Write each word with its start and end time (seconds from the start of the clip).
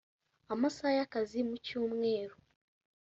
amasaha 0.53 0.93
y’akazi 0.97 1.39
mu 1.47 1.55
cyumweru 1.65 2.35